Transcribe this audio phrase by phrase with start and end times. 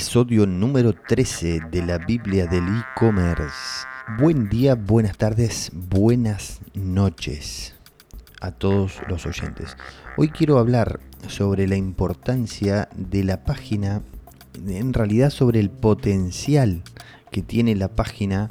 [0.00, 3.86] episodio número 13 de la Biblia del e-commerce.
[4.18, 7.74] Buen día, buenas tardes, buenas noches
[8.40, 9.76] a todos los oyentes.
[10.16, 14.00] Hoy quiero hablar sobre la importancia de la página,
[14.66, 16.82] en realidad sobre el potencial
[17.30, 18.50] que tiene la página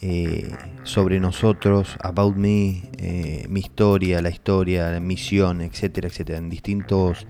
[0.00, 0.50] eh,
[0.82, 7.26] sobre nosotros, about me, eh, mi historia, la historia, la misión, etcétera, etcétera, en distintos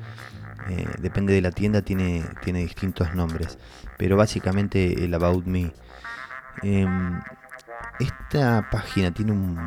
[0.68, 3.58] eh, depende de la tienda, tiene, tiene distintos nombres.
[3.98, 5.72] Pero básicamente el About Me.
[6.62, 7.20] Em,
[8.00, 9.58] esta página tiene un,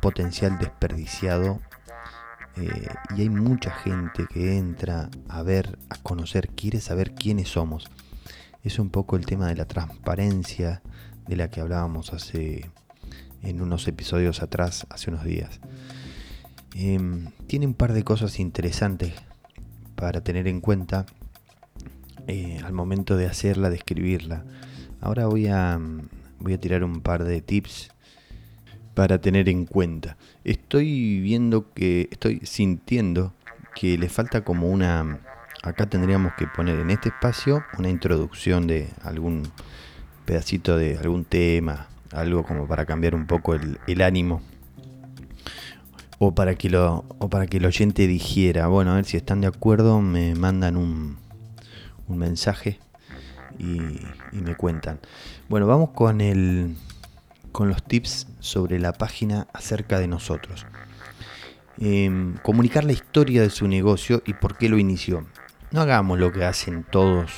[0.00, 1.60] potencial desperdiciado
[2.56, 7.88] eh, y hay mucha gente que entra a ver, a conocer, quiere saber quiénes somos.
[8.62, 10.82] Es un poco el tema de la transparencia
[11.26, 12.70] de la que hablábamos hace
[13.42, 15.60] en unos episodios atrás, hace unos días.
[16.74, 19.12] Em, tiene un par de cosas interesantes
[20.00, 21.04] para tener en cuenta
[22.26, 24.44] eh, al momento de hacerla, de escribirla.
[25.00, 25.78] Ahora voy a,
[26.38, 27.90] voy a tirar un par de tips
[28.94, 30.16] para tener en cuenta.
[30.42, 33.34] Estoy viendo que, estoy sintiendo
[33.74, 35.20] que le falta como una...
[35.62, 39.42] Acá tendríamos que poner en este espacio una introducción de algún
[40.24, 44.40] pedacito de algún tema, algo como para cambiar un poco el, el ánimo
[46.22, 49.40] o para que lo o para que el oyente dijera bueno a ver si están
[49.40, 51.16] de acuerdo me mandan un,
[52.06, 52.78] un mensaje
[53.58, 53.78] y,
[54.32, 55.00] me cuentan.
[55.48, 56.76] Bueno vamos con el
[57.52, 60.66] con los tips sobre la página acerca de nosotros.
[61.78, 65.26] Em, comunicar la historia de su negocio y por qué lo inició.
[65.72, 67.32] No hagamos lo que hacen todos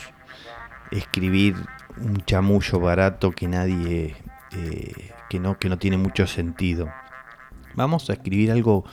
[0.91, 1.55] escribir
[1.99, 4.17] un chamullo barato que nadie
[4.53, 6.89] eh, que no que no tiene mucho sentido
[7.75, 8.84] Vamos a escribir algo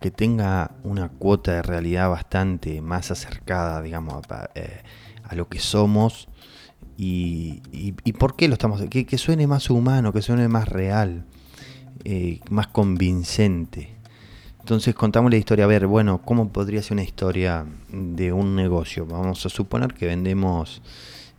[0.00, 4.82] que tenga una cuota de realidad bastante más acercada, digamos, a, eh,
[5.32, 6.28] lo que somos
[6.96, 7.62] y,
[8.18, 11.24] por qué lo estamos que, que suene más humano, que suene más real,
[12.04, 13.96] eh, más convincente.
[14.60, 19.06] Entonces contamos la historia, a ver, bueno, ¿cómo podría ser una historia de un negocio?
[19.06, 20.82] Vamos a suponer que vendemos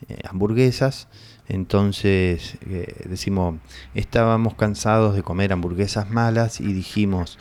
[0.10, 1.08] eh, hamburguesas
[1.52, 3.60] entonces eh, decimos,
[3.94, 7.38] estábamos cansados de comer hamburguesas malas y dijimos,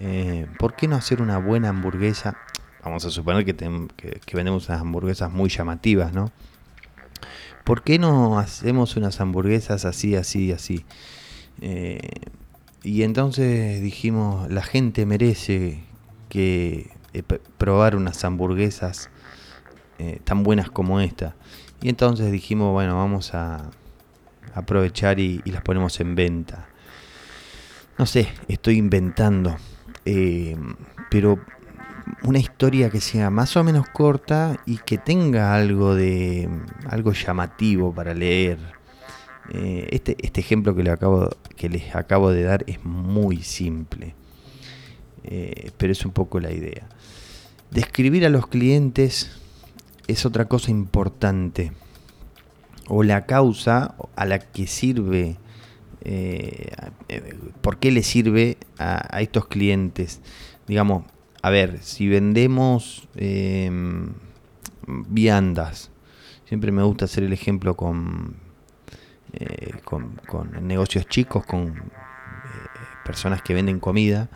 [0.00, 2.36] eh, ¿por qué no hacer una buena hamburguesa?
[2.84, 3.54] Vamos a suponer que,
[4.34, 6.30] vendemos unas hamburguesas muy llamativas, ¿no?
[7.64, 10.84] ¿Por qué no hacemos unas hamburguesas así, así, así?
[11.62, 12.00] Eh,
[12.82, 15.84] y entonces dijimos, la gente merece
[16.28, 16.90] que
[17.56, 19.08] probar unas hamburguesas
[20.24, 21.34] tan buenas como esta.
[21.84, 23.70] Y entonces dijimos, bueno, vamos a
[24.54, 26.66] aprovechar y, las ponemos en venta.
[27.98, 29.56] No sé, estoy inventando.
[30.06, 30.56] Eh,
[31.10, 31.38] pero
[32.22, 36.48] una historia que sea más o menos corta y que tenga algo de
[36.88, 38.58] algo llamativo para leer.
[39.50, 44.14] Eh, este, este, ejemplo que, le acabo, que les acabo de dar es muy simple,
[45.22, 46.88] eh, pero es un poco la idea.
[47.70, 49.38] Describir a los clientes
[50.06, 51.72] es otra cosa importante.
[52.88, 55.36] O la causa a la que sirve,
[56.02, 56.70] eh,
[57.62, 60.20] ¿por qué le sirve a, estos clientes?
[60.66, 61.04] Digamos,
[61.42, 64.12] a ver, si vendemos em,
[64.86, 65.90] viandas,
[66.46, 68.36] siempre me gusta hacer el ejemplo con,
[69.32, 70.20] eh, con,
[70.60, 71.80] negocios chicos, con eh,
[73.04, 74.28] personas que venden comida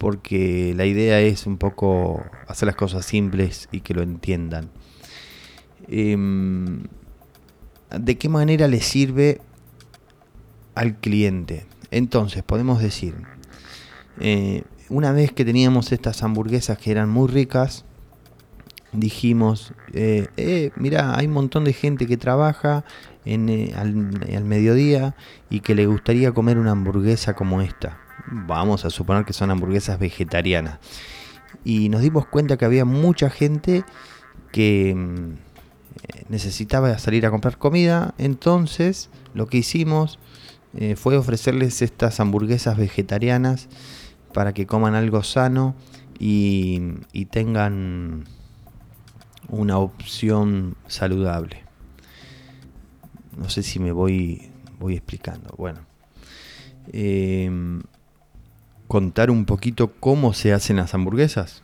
[0.00, 4.70] porque la idea es un poco hacer las cosas simples y que lo entiendan.
[5.88, 6.84] Em,
[7.90, 9.42] ¿De qué manera le sirve
[10.74, 11.66] al cliente?
[11.90, 13.14] Entonces, podemos decir,
[14.20, 17.84] eh, una vez que teníamos estas hamburguesas que eran muy ricas,
[18.92, 22.84] dijimos, eh, eh hay un montón de gente que trabaja
[23.26, 25.14] en, eh, al mediodía
[25.50, 27.98] y que le gustaría comer una hamburguesa como esta
[28.30, 30.78] vamos a suponer que son hamburguesas vegetarianas.
[31.64, 33.84] Y nos dimos cuenta que había mucha gente
[34.52, 40.18] que mm, necesitaba salir a comprar comida, entonces lo que hicimos
[40.76, 43.68] eh, fue ofrecerles estas hamburguesas vegetarianas
[44.32, 45.74] para que coman algo sano
[46.18, 46.98] y,
[47.30, 48.24] tengan
[49.48, 51.64] una opción saludable.
[53.36, 55.54] No sé si me voy, voy explicando.
[55.56, 55.80] Bueno,
[56.92, 57.80] eh,
[58.90, 61.62] contar un poquito cómo se hacen las hamburguesas.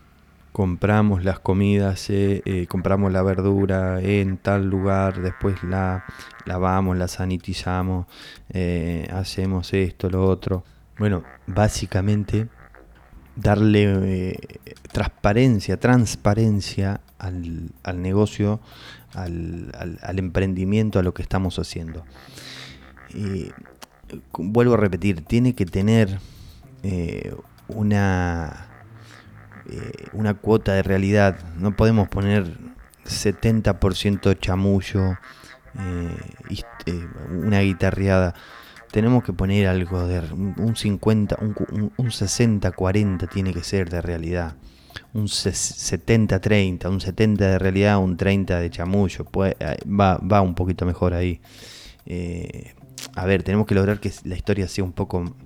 [0.52, 6.04] Compramos las comidas, eh, eh, compramos la verdura en tal lugar, después la
[6.44, 8.06] lavamos, la sanitizamos,
[8.50, 10.62] eh, hacemos esto, lo otro.
[11.00, 12.46] Bueno, básicamente
[13.34, 14.60] darle eh,
[14.92, 18.60] transparencia, transparencia al, negocio,
[19.14, 22.04] al, emprendimiento, a lo que estamos haciendo.
[24.32, 26.20] vuelvo a repetir, tiene que tener
[26.82, 27.34] eh,
[27.68, 28.68] una,
[29.68, 31.38] eh, una cuota de realidad.
[31.56, 32.46] No podemos poner
[33.04, 35.18] 70% chamullo,
[37.30, 38.34] una guitarreada
[38.96, 41.38] tenemos que poner algo de un 50,
[41.98, 44.56] un, 60, 40 tiene que ser de realidad.
[45.12, 49.26] Un 70, 30, un 70 de realidad, un 30 de chamullo.
[49.44, 51.42] Eh, va, va un poquito mejor ahí.
[52.06, 52.74] Eh,
[53.14, 55.36] a ver, tenemos que lograr que la historia sea un poco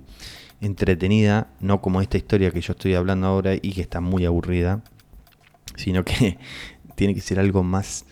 [0.61, 4.83] entretenida, no como esta historia que yo estoy hablando ahora y que está muy aburrida,
[5.75, 6.37] sino que
[6.95, 8.05] tiene que ser algo más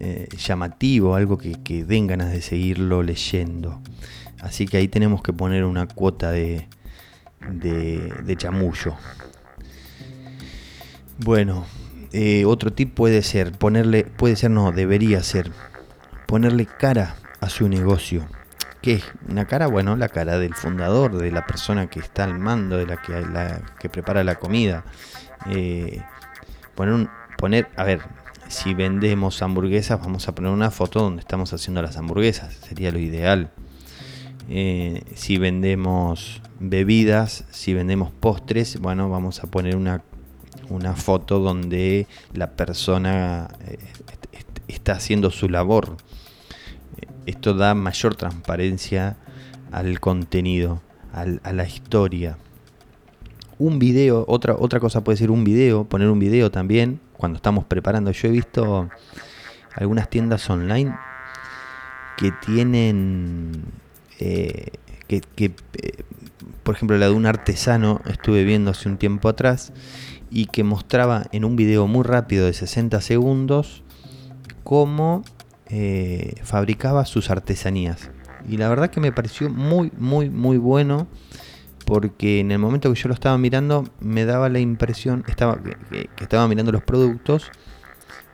[0.00, 3.80] eh, llamativo, algo que, que den ganas de seguirlo leyendo.
[4.40, 6.68] Así que ahí tenemos que poner una cuota de,
[7.50, 8.94] de, chamullo.
[11.18, 11.66] Bueno,
[12.12, 15.50] eh, otro tip puede ser ponerle, puede ser no, debería ser
[16.26, 18.28] ponerle cara a su negocio.
[18.82, 19.04] ¿Qué es?
[19.28, 22.86] Una cara, bueno, la cara del fundador, de la persona que está al mando, de
[22.86, 24.84] la que, la, que prepara la comida.
[25.46, 26.00] Eh,
[27.36, 28.00] poner, a ver,
[28.48, 32.54] si vendemos hamburguesas, vamos a poner una foto donde estamos haciendo las hamburguesas.
[32.54, 33.50] Sería lo ideal.
[34.48, 40.02] Eh, si vendemos bebidas, si vendemos postres, bueno, vamos a poner una,
[40.70, 43.78] una foto donde la persona eh,
[44.68, 45.96] está haciendo su labor.
[47.28, 49.18] Esto da mayor transparencia
[49.70, 50.80] al contenido,
[51.12, 52.38] a la historia.
[53.58, 57.66] Un video, otra, otra cosa puede ser un video, poner un video también cuando estamos
[57.66, 58.12] preparando.
[58.12, 58.88] Yo he visto
[59.74, 60.96] algunas tiendas online
[62.16, 63.62] que tienen
[64.20, 64.68] eh,
[65.06, 66.04] que, eh,
[66.62, 69.74] por ejemplo, la de un artesano estuve viendo hace un tiempo atrás
[70.30, 73.82] y que mostraba en un video muy rápido de 60 segundos
[74.64, 75.24] cómo
[75.68, 78.10] eh, fabricaba sus artesanías.
[78.48, 81.08] Y la verdad que me pareció muy, muy, muy bueno
[81.84, 86.08] porque en el momento que yo lo estaba mirando me daba la impresión, estaba, que
[86.20, 87.50] estaba mirando los productos,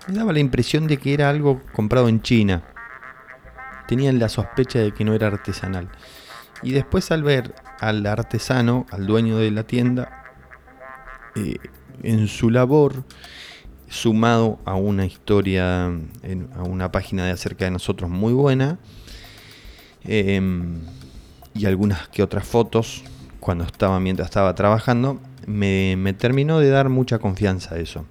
[0.08, 2.64] me daba la impresión de que era algo comprado en China
[3.86, 5.88] tenían la sospecha de que no era artesanal.
[6.62, 10.24] Y después al ver al artesano, al dueño de la tienda,
[11.34, 11.56] eh,
[12.02, 13.04] en su labor,
[13.94, 18.78] sumado a una historia, a una página de acerca de nosotros muy buena,
[20.04, 20.80] em,
[21.54, 23.04] y algunas que otras fotos,
[23.40, 28.04] cuando estaba, mientras estaba trabajando, me, terminó de dar mucha confianza eso.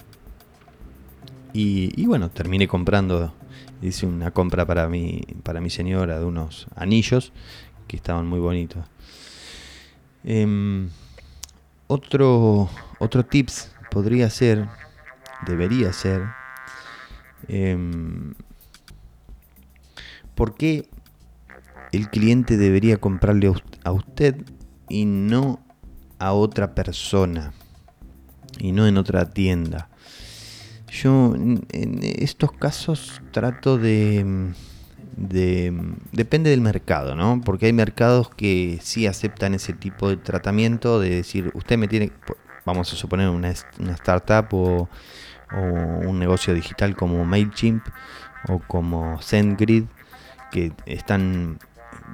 [1.53, 3.33] Y, y bueno, terminé comprando
[3.87, 7.31] hice una compra para mi, para mi señora de unos anillos
[7.87, 8.83] que estaban muy bonitos.
[10.23, 10.89] Em,
[11.87, 12.69] otro,
[12.99, 14.67] otro tips podría ser,
[15.45, 16.23] debería ser,
[17.47, 17.77] eh,
[20.35, 20.89] ¿por qué
[21.91, 23.53] el cliente debería comprarle
[23.83, 24.35] a usted
[24.89, 25.59] y no
[26.19, 27.53] a otra persona?
[28.59, 29.89] Y no en otra tienda.
[30.87, 31.65] Yo en
[32.01, 34.53] estos casos trato de,
[36.11, 37.41] depende del mercado, ¿no?
[37.43, 42.11] Porque hay mercados que sí aceptan ese tipo de tratamiento, de decir, usted me tiene,
[42.65, 44.89] vamos a suponer una, startup o,
[45.53, 47.85] un negocio digital como MailChimp
[48.49, 49.85] o como SendGrid,
[50.51, 51.59] que están,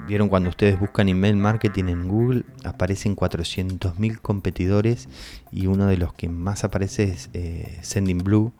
[0.07, 5.09] vieron cuando ustedes buscan email marketing en Google, aparecen 400.000 competidores
[5.51, 8.53] y uno de los que más aparece es eh, Sendinblue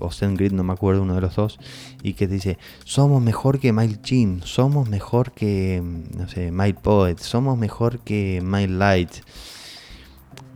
[0.00, 1.58] o SendGrid, no me acuerdo, uno de los dos,
[2.02, 5.82] y que dice, somos mejor que MailChimp, somos mejor que,
[6.16, 9.10] no sé, MailPoet, somos mejor que MailLight.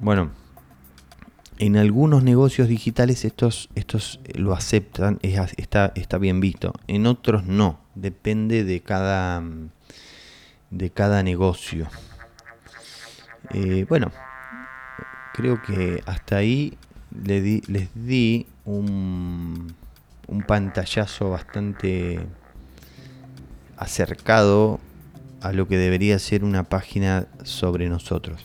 [0.00, 0.30] Bueno,
[1.62, 7.78] en algunos negocios digitales estos, estos lo aceptan, está, está bien visto, en otros no,
[7.94, 9.40] depende de cada,
[10.70, 11.86] de cada negocio.
[13.54, 14.10] Eh, bueno,
[15.34, 16.76] creo que hasta ahí
[17.12, 19.72] les di un,
[20.26, 22.26] un pantallazo bastante
[23.76, 24.80] acercado
[25.40, 28.44] a lo que debería ser una página sobre nosotros.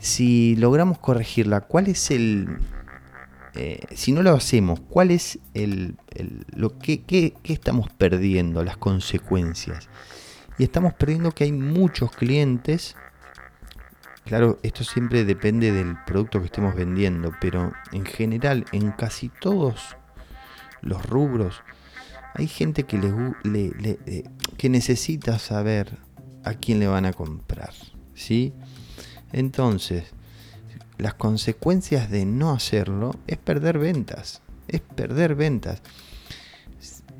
[0.00, 2.58] Si logramos corregirla, ¿cuál es el...
[3.54, 5.96] Eh, si no lo hacemos, ¿cuál es el,
[6.54, 9.88] lo que, estamos perdiendo, las consecuencias?
[10.58, 12.96] Y estamos perdiendo que hay muchos clientes
[14.24, 19.96] Claro, esto siempre depende del producto que estemos vendiendo, pero en general, en casi todos
[20.82, 21.62] los rubros,
[22.34, 22.98] hay gente que,
[23.42, 23.98] le,
[24.56, 25.98] que necesita saber
[26.44, 27.72] a quién le van a comprar.
[28.14, 28.52] ¿sí?
[29.32, 30.04] Entonces,
[30.98, 34.42] las consecuencias de no hacerlo es perder ventas.
[34.68, 35.82] Es perder ventas.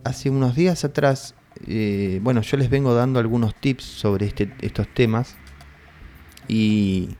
[0.04, 1.34] Hace unos días atrás,
[1.66, 5.36] eh, bueno, yo les vengo dando algunos tips sobre este, estos temas
[6.48, 7.10] y,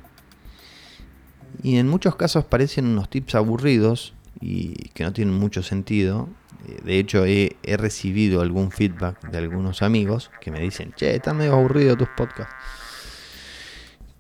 [1.62, 6.28] y en muchos casos parecen unos tips aburridos y que no tienen mucho sentido.
[6.66, 11.14] Eh, de hecho, he, he recibido algún feedback de algunos amigos que me dicen, che,
[11.14, 12.54] están medio aburridos tus podcasts.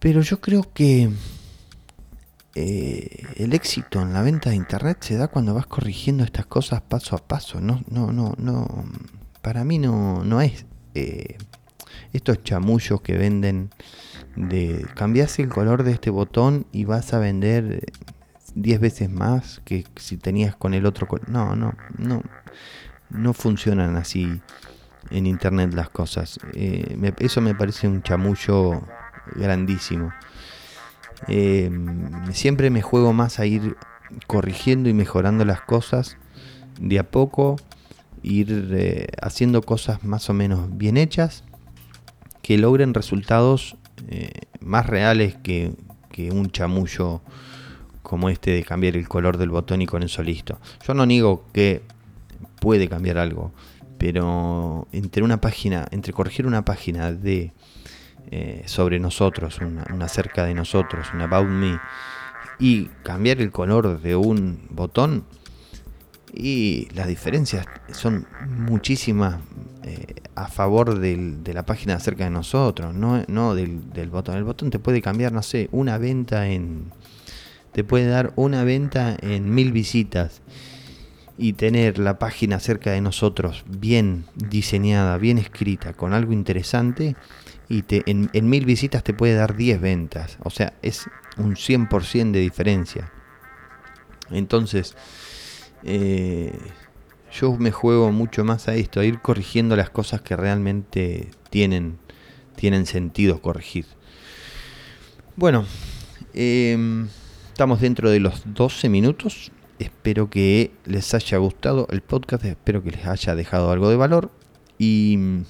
[0.00, 1.10] Pero yo creo que
[2.54, 6.80] eh, el éxito en la venta de internet se da cuando vas corrigiendo estas cosas
[6.80, 7.60] paso a paso.
[7.60, 8.84] No, no, no, no.
[9.42, 10.64] Para mí no, no es
[10.94, 11.36] eh,
[12.12, 13.70] estos chamullos que venden
[14.36, 17.84] de cambias el color de este botón y vas a vender
[18.54, 21.28] 10 veces más que si tenías con el otro color.
[21.28, 22.22] No, no, no.
[23.10, 24.40] No funcionan así
[25.10, 26.38] en internet las cosas.
[26.54, 28.82] Eh, eso me parece un chamullo
[29.34, 30.12] grandísimo.
[31.28, 31.70] Eh,
[32.32, 33.76] siempre me juego más a ir
[34.26, 36.16] corrigiendo y mejorando las cosas
[36.80, 37.56] de a poco,
[38.22, 41.44] ir eh, haciendo cosas más o menos bien hechas
[42.42, 43.76] que logren resultados
[44.08, 45.72] eh, más reales que,
[46.10, 47.20] que, un chamullo
[48.02, 50.58] como este de cambiar el color del botón y con eso listo.
[50.86, 51.82] Yo no niego que
[52.60, 53.52] puede cambiar algo,
[53.98, 57.52] pero entre una página, entre corregir una página de
[58.30, 61.78] eh, sobre nosotros, una, acerca de nosotros, un about me,
[62.58, 65.24] y cambiar el color de un botón,
[66.32, 69.40] y las diferencias son muchísimas
[69.82, 74.36] eh, a favor de la página acerca de nosotros, no, no del, del, botón.
[74.36, 76.92] El botón te puede cambiar, no sé, una venta en...
[77.72, 80.42] Te puede dar una venta en mil visitas
[81.40, 87.16] y tener la página acerca de nosotros bien diseñada, bien escrita, con algo interesante,
[87.70, 90.38] y te, en, mil visitas te puede dar 10 ventas.
[90.42, 91.06] O sea, es
[91.38, 93.12] un 100% de diferencia.
[94.28, 94.96] Entonces,
[95.84, 96.58] eh,
[97.32, 101.98] yo me juego mucho más a esto, a ir corrigiendo las cosas que realmente tienen,
[102.56, 103.86] tienen sentido corregir.
[105.36, 105.64] Bueno,
[106.34, 107.06] em,
[107.46, 109.52] estamos dentro de los 12 minutos.
[109.78, 114.32] Espero que les haya gustado el podcast, espero que les haya dejado algo de valor
[114.76, 115.44] y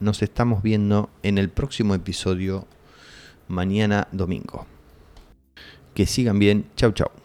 [0.00, 2.66] nos estamos viendo en el próximo episodio
[3.48, 4.66] mañana domingo.
[5.94, 6.66] Que sigan bien.
[6.76, 7.19] Chau, chau.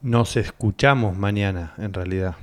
[0.00, 2.36] Nos escuchamos mañana, en realidad.